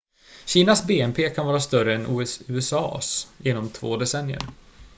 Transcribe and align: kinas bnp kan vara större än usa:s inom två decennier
kinas 0.45 0.87
bnp 0.87 1.29
kan 1.35 1.45
vara 1.47 1.59
större 1.59 1.95
än 1.95 2.21
usa:s 2.49 3.27
inom 3.39 3.69
två 3.69 3.97
decennier 3.97 4.41